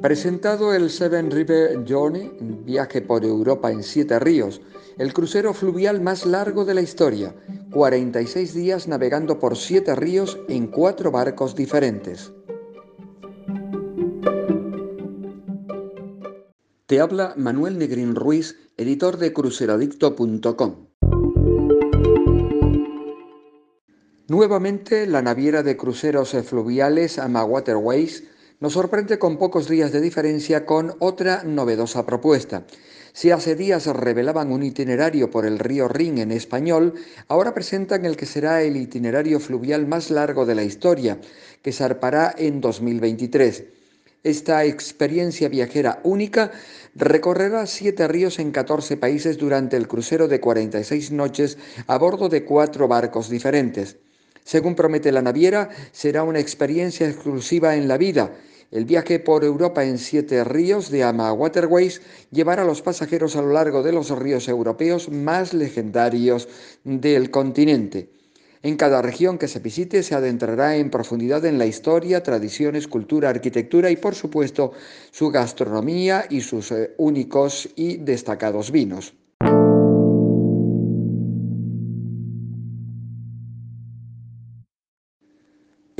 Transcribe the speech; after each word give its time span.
Presentado 0.00 0.72
el 0.72 0.88
Seven 0.88 1.30
River 1.30 1.84
Journey, 1.86 2.32
viaje 2.64 3.02
por 3.02 3.22
Europa 3.22 3.70
en 3.70 3.82
siete 3.82 4.18
ríos, 4.18 4.62
el 4.96 5.12
crucero 5.12 5.52
fluvial 5.52 6.00
más 6.00 6.24
largo 6.24 6.64
de 6.64 6.72
la 6.72 6.80
historia, 6.80 7.34
46 7.70 8.54
días 8.54 8.88
navegando 8.88 9.38
por 9.38 9.58
siete 9.58 9.94
ríos 9.94 10.38
en 10.48 10.68
cuatro 10.68 11.10
barcos 11.10 11.54
diferentes. 11.54 12.32
Te 16.86 16.98
habla 16.98 17.34
Manuel 17.36 17.76
Negrín 17.76 18.14
Ruiz, 18.14 18.56
editor 18.78 19.18
de 19.18 19.34
cruceradicto.com. 19.34 20.86
Nuevamente, 24.28 25.06
la 25.06 25.20
naviera 25.20 25.62
de 25.62 25.76
cruceros 25.76 26.30
fluviales 26.30 27.18
Ama 27.18 27.44
Waterways 27.44 28.24
nos 28.60 28.74
sorprende 28.74 29.18
con 29.18 29.38
pocos 29.38 29.68
días 29.68 29.90
de 29.90 30.02
diferencia 30.02 30.66
con 30.66 30.94
otra 30.98 31.44
novedosa 31.44 32.04
propuesta. 32.04 32.66
Si 33.14 33.30
hace 33.30 33.56
días 33.56 33.86
revelaban 33.86 34.52
un 34.52 34.62
itinerario 34.62 35.30
por 35.30 35.46
el 35.46 35.58
río 35.58 35.88
Rin 35.88 36.18
en 36.18 36.30
español, 36.30 36.92
ahora 37.26 37.54
presentan 37.54 38.04
el 38.04 38.18
que 38.18 38.26
será 38.26 38.62
el 38.62 38.76
itinerario 38.76 39.40
fluvial 39.40 39.86
más 39.86 40.10
largo 40.10 40.44
de 40.44 40.54
la 40.54 40.62
historia, 40.62 41.18
que 41.62 41.72
zarpará 41.72 42.34
en 42.36 42.60
2023. 42.60 43.64
Esta 44.22 44.66
experiencia 44.66 45.48
viajera 45.48 46.00
única 46.04 46.52
recorrerá 46.94 47.66
siete 47.66 48.06
ríos 48.08 48.38
en 48.38 48.52
14 48.52 48.98
países 48.98 49.38
durante 49.38 49.78
el 49.78 49.88
crucero 49.88 50.28
de 50.28 50.38
46 50.38 51.12
noches 51.12 51.56
a 51.86 51.96
bordo 51.96 52.28
de 52.28 52.44
cuatro 52.44 52.86
barcos 52.86 53.30
diferentes. 53.30 53.96
Según 54.44 54.74
promete 54.74 55.12
la 55.12 55.22
naviera, 55.22 55.70
será 55.92 56.24
una 56.24 56.40
experiencia 56.40 57.08
exclusiva 57.08 57.76
en 57.76 57.88
la 57.88 57.96
vida 57.96 58.32
el 58.70 58.84
viaje 58.84 59.18
por 59.18 59.44
Europa 59.44 59.84
en 59.84 59.98
siete 59.98 60.44
ríos 60.44 60.90
de 60.90 61.02
Ama 61.02 61.32
Waterways 61.32 62.02
llevará 62.30 62.62
a 62.62 62.66
los 62.66 62.82
pasajeros 62.82 63.34
a 63.36 63.42
lo 63.42 63.52
largo 63.52 63.82
de 63.82 63.92
los 63.92 64.10
ríos 64.16 64.48
europeos 64.48 65.08
más 65.08 65.52
legendarios 65.52 66.48
del 66.84 67.30
continente. 67.30 68.10
En 68.62 68.76
cada 68.76 69.00
región 69.00 69.38
que 69.38 69.48
se 69.48 69.58
visite 69.58 70.02
se 70.02 70.14
adentrará 70.14 70.76
en 70.76 70.90
profundidad 70.90 71.44
en 71.46 71.58
la 71.58 71.66
historia, 71.66 72.22
tradiciones, 72.22 72.86
cultura, 72.86 73.30
arquitectura 73.30 73.90
y 73.90 73.96
por 73.96 74.14
supuesto 74.14 74.72
su 75.10 75.30
gastronomía 75.30 76.26
y 76.28 76.42
sus 76.42 76.70
eh, 76.70 76.94
únicos 76.98 77.70
y 77.74 77.96
destacados 77.96 78.70
vinos. 78.70 79.14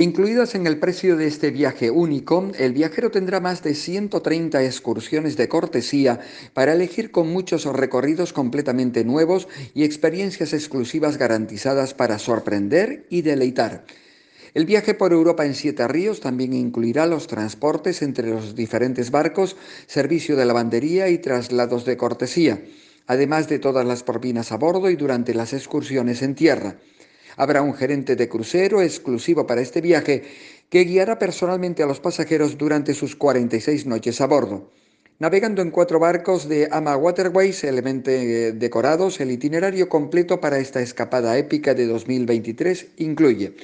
Incluidas 0.00 0.54
en 0.54 0.66
el 0.66 0.78
precio 0.78 1.18
de 1.18 1.26
este 1.26 1.50
viaje 1.50 1.90
único, 1.90 2.50
el 2.56 2.72
viajero 2.72 3.10
tendrá 3.10 3.38
más 3.38 3.62
de 3.62 3.74
130 3.74 4.64
excursiones 4.64 5.36
de 5.36 5.46
cortesía 5.46 6.20
para 6.54 6.72
elegir 6.72 7.10
con 7.10 7.30
muchos 7.30 7.66
recorridos 7.66 8.32
completamente 8.32 9.04
nuevos 9.04 9.46
y 9.74 9.84
experiencias 9.84 10.54
exclusivas 10.54 11.18
garantizadas 11.18 11.92
para 11.92 12.18
sorprender 12.18 13.04
y 13.10 13.20
deleitar. 13.20 13.84
El 14.54 14.64
viaje 14.64 14.94
por 14.94 15.12
Europa 15.12 15.44
en 15.44 15.54
siete 15.54 15.86
ríos 15.86 16.20
también 16.20 16.54
incluirá 16.54 17.04
los 17.04 17.26
transportes 17.26 18.00
entre 18.00 18.30
los 18.30 18.54
diferentes 18.54 19.10
barcos, 19.10 19.58
servicio 19.86 20.34
de 20.34 20.46
lavandería 20.46 21.10
y 21.10 21.18
traslados 21.18 21.84
de 21.84 21.98
cortesía, 21.98 22.62
además 23.06 23.50
de 23.50 23.58
todas 23.58 23.84
las 23.84 24.02
propinas 24.02 24.50
a 24.50 24.56
bordo 24.56 24.88
y 24.88 24.96
durante 24.96 25.34
las 25.34 25.52
excursiones 25.52 26.22
en 26.22 26.34
tierra. 26.34 26.78
Habrá 27.40 27.62
un 27.62 27.72
gerente 27.72 28.16
de 28.16 28.28
crucero 28.28 28.82
exclusivo 28.82 29.46
para 29.46 29.62
este 29.62 29.80
viaje 29.80 30.24
que 30.68 30.84
guiará 30.84 31.18
personalmente 31.18 31.82
a 31.82 31.86
los 31.86 31.98
pasajeros 31.98 32.58
durante 32.58 32.92
sus 32.92 33.16
46 33.16 33.86
noches 33.86 34.20
a 34.20 34.26
bordo. 34.26 34.70
Navegando 35.18 35.62
en 35.62 35.70
cuatro 35.70 35.98
barcos 35.98 36.50
de 36.50 36.68
Ama 36.70 36.98
Waterways, 36.98 37.64
elemente 37.64 38.52
decorados, 38.52 39.20
el 39.20 39.30
itinerario 39.30 39.88
completo 39.88 40.38
para 40.38 40.58
esta 40.58 40.82
escapada 40.82 41.38
épica 41.38 41.72
de 41.72 41.86
2023 41.86 42.88
incluye 42.98 43.54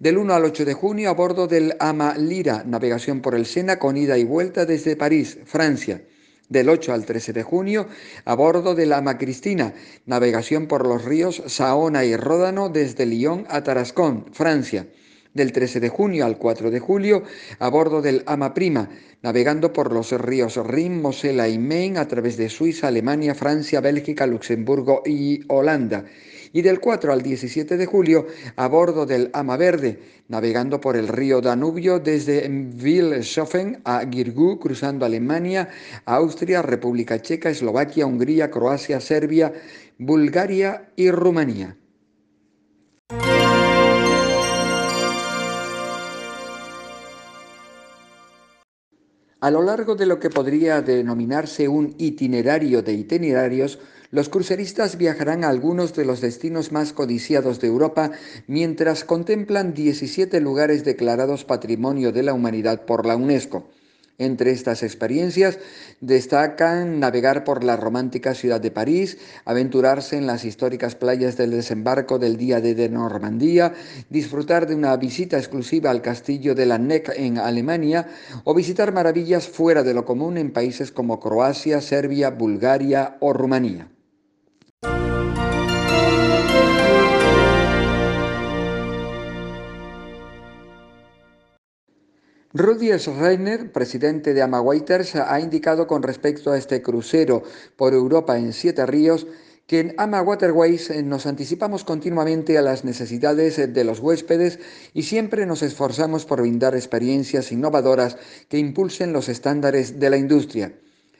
del 0.00 0.18
1 0.18 0.34
al 0.34 0.46
8 0.46 0.64
de 0.64 0.74
junio 0.74 1.08
a 1.08 1.12
bordo 1.12 1.46
del 1.46 1.76
Ama 1.78 2.16
Lira, 2.18 2.64
navegación 2.66 3.20
por 3.20 3.36
el 3.36 3.46
Sena 3.46 3.78
con 3.78 3.96
ida 3.96 4.18
y 4.18 4.24
vuelta 4.24 4.66
desde 4.66 4.96
París, 4.96 5.38
Francia 5.44 6.00
del 6.48 6.68
8 6.68 6.92
al 6.92 7.04
13 7.04 7.32
de 7.32 7.42
junio 7.42 7.88
a 8.24 8.34
bordo 8.34 8.74
del 8.74 8.92
Ama 8.92 9.18
Cristina, 9.18 9.74
navegación 10.06 10.66
por 10.66 10.86
los 10.86 11.04
ríos 11.04 11.42
Saona 11.46 12.04
y 12.04 12.16
Ródano 12.16 12.68
desde 12.68 13.06
Lyon 13.06 13.46
a 13.48 13.62
Tarascón, 13.62 14.26
Francia. 14.32 14.86
Del 15.32 15.50
13 15.50 15.80
de 15.80 15.88
junio 15.88 16.26
al 16.26 16.38
4 16.38 16.70
de 16.70 16.78
julio 16.78 17.24
a 17.58 17.68
bordo 17.68 18.02
del 18.02 18.22
Ama 18.26 18.54
Prima, 18.54 18.88
navegando 19.20 19.72
por 19.72 19.92
los 19.92 20.12
ríos 20.12 20.56
Rin, 20.64 21.02
Mosela 21.02 21.48
y 21.48 21.58
Main 21.58 21.98
a 21.98 22.06
través 22.06 22.36
de 22.36 22.48
Suiza, 22.48 22.86
Alemania, 22.86 23.34
Francia, 23.34 23.80
Bélgica, 23.80 24.28
Luxemburgo 24.28 25.02
y 25.04 25.40
Holanda 25.48 26.04
y 26.54 26.62
del 26.62 26.80
4 26.80 27.12
al 27.12 27.20
17 27.20 27.76
de 27.76 27.84
julio 27.84 28.26
a 28.56 28.68
bordo 28.68 29.04
del 29.04 29.28
Ama 29.34 29.56
Verde, 29.58 29.98
navegando 30.28 30.80
por 30.80 30.96
el 30.96 31.08
río 31.08 31.40
Danubio 31.40 31.98
desde 31.98 32.48
Wilshofen 32.48 33.82
a 33.84 34.06
Girgu, 34.08 34.60
cruzando 34.60 35.04
Alemania, 35.04 35.68
Austria, 36.06 36.62
República 36.62 37.20
Checa, 37.20 37.50
Eslovaquia, 37.50 38.06
Hungría, 38.06 38.52
Croacia, 38.52 39.00
Serbia, 39.00 39.52
Bulgaria 39.98 40.90
y 40.94 41.10
Rumanía. 41.10 41.76
A 49.44 49.50
lo 49.50 49.62
largo 49.62 49.94
de 49.94 50.06
lo 50.06 50.20
que 50.20 50.30
podría 50.30 50.80
denominarse 50.80 51.68
un 51.68 51.94
itinerario 51.98 52.80
de 52.80 52.94
itinerarios, 52.94 53.78
los 54.10 54.30
cruceristas 54.30 54.96
viajarán 54.96 55.44
a 55.44 55.50
algunos 55.50 55.92
de 55.92 56.06
los 56.06 56.22
destinos 56.22 56.72
más 56.72 56.94
codiciados 56.94 57.60
de 57.60 57.66
Europa 57.66 58.12
mientras 58.46 59.04
contemplan 59.04 59.74
17 59.74 60.40
lugares 60.40 60.82
declarados 60.82 61.44
Patrimonio 61.44 62.10
de 62.10 62.22
la 62.22 62.32
Humanidad 62.32 62.86
por 62.86 63.04
la 63.04 63.16
UNESCO. 63.16 63.68
Entre 64.18 64.52
estas 64.52 64.84
experiencias 64.84 65.58
destacan 66.00 67.00
navegar 67.00 67.42
por 67.42 67.64
la 67.64 67.76
romántica 67.76 68.34
ciudad 68.34 68.60
de 68.60 68.70
París, 68.70 69.18
aventurarse 69.44 70.16
en 70.16 70.28
las 70.28 70.44
históricas 70.44 70.94
playas 70.94 71.36
del 71.36 71.50
desembarco 71.50 72.20
del 72.20 72.36
día 72.36 72.60
de 72.60 72.88
Normandía, 72.88 73.74
disfrutar 74.10 74.68
de 74.68 74.76
una 74.76 74.96
visita 74.96 75.36
exclusiva 75.36 75.90
al 75.90 76.00
castillo 76.00 76.54
de 76.54 76.66
la 76.66 76.78
Neck 76.78 77.12
en 77.16 77.38
Alemania 77.38 78.06
o 78.44 78.54
visitar 78.54 78.92
maravillas 78.92 79.48
fuera 79.48 79.82
de 79.82 79.94
lo 79.94 80.04
común 80.04 80.38
en 80.38 80.52
países 80.52 80.92
como 80.92 81.18
Croacia, 81.18 81.80
Serbia, 81.80 82.30
Bulgaria 82.30 83.16
o 83.18 83.32
Rumanía. 83.32 83.93
Rudy 92.56 92.96
Schreiner, 93.00 93.72
presidente 93.72 94.32
de 94.32 94.40
Amawaiters, 94.40 95.16
ha 95.16 95.40
indicado 95.40 95.88
con 95.88 96.04
respecto 96.04 96.52
a 96.52 96.56
este 96.56 96.82
crucero 96.82 97.42
por 97.74 97.94
Europa 97.94 98.38
en 98.38 98.52
siete 98.52 98.86
ríos 98.86 99.26
que 99.66 99.80
en 99.80 99.94
Ama 99.98 100.22
Waterways 100.22 100.90
eh, 100.90 101.02
nos 101.02 101.26
anticipamos 101.26 101.82
continuamente 101.82 102.56
a 102.56 102.62
las 102.62 102.84
necesidades 102.84 103.56
de 103.56 103.84
los 103.84 103.98
huéspedes 103.98 104.60
y 104.92 105.02
siempre 105.02 105.46
nos 105.46 105.62
esforzamos 105.62 106.26
por 106.26 106.42
brindar 106.42 106.76
experiencias 106.76 107.50
innovadoras 107.50 108.18
que 108.48 108.58
impulsen 108.58 109.12
los 109.12 109.28
estándares 109.28 109.98
de 109.98 110.10
la 110.10 110.16
industria. 110.16 110.74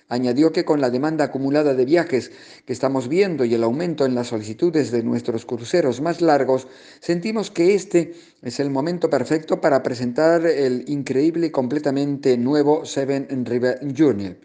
Añadió 0.09 0.53
que 0.53 0.65
con 0.67 0.81
la 0.81 0.91
demanda 0.91 1.25
acumulada 1.25 1.75
de 1.75 1.87
viajes 1.87 2.31
que 2.67 2.73
estamos 2.73 3.09
viendo 3.09 3.45
y 3.45 3.55
el 3.55 3.65
aumento 3.65 4.05
en 4.05 4.15
las 4.15 4.29
solicitudes 4.29 4.91
de 4.91 5.03
nuestros 5.03 5.47
cruceros 5.47 6.03
más 6.03 6.21
largos, 6.21 6.69
sentimos 7.01 7.51
que 7.51 7.75
este 7.75 8.15
es 8.43 8.61
el 8.61 8.71
momento 8.71 9.09
perfecto 9.09 9.61
para 9.61 9.83
presentar 9.83 10.47
el 10.47 10.85
increíble 10.89 11.47
y 11.47 11.51
completamente 11.51 12.37
nuevo 12.37 12.85
Seven 12.85 13.47
River 13.47 13.81
Journey. 13.97 14.37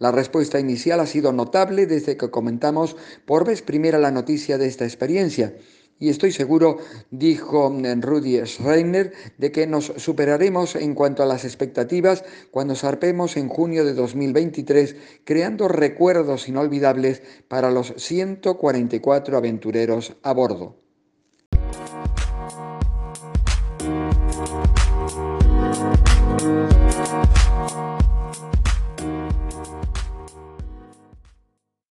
La 0.00 0.12
respuesta 0.12 0.58
inicial 0.60 1.00
ha 1.00 1.06
sido 1.06 1.32
notable 1.32 1.86
desde 1.86 2.16
que 2.16 2.30
comentamos 2.30 2.96
por 3.24 3.44
vez 3.44 3.62
primera 3.62 3.98
la 3.98 4.10
noticia 4.10 4.58
de 4.58 4.66
esta 4.66 4.84
experiencia 4.84 5.54
y 6.00 6.10
estoy 6.10 6.30
seguro, 6.30 6.78
dijo 7.10 7.70
mm, 7.70 8.02
Rudi 8.02 8.38
Schreiner, 8.46 9.12
de 9.36 9.50
que 9.50 9.66
nos 9.66 9.92
superaremos 9.96 10.76
en 10.76 10.94
cuanto 10.94 11.22
a 11.22 11.26
las 11.26 11.44
expectativas 11.44 12.24
cuando 12.50 12.76
zarpemos 12.76 13.36
en 13.36 13.48
junio 13.48 13.84
de 13.84 13.94
2023, 13.94 14.96
creando 15.24 15.66
recuerdos 15.68 16.48
inolvidables 16.48 17.22
para 17.48 17.70
los 17.70 17.94
144 17.96 19.36
aventureros 19.36 20.14
a 20.22 20.32
bordo. 20.32 20.76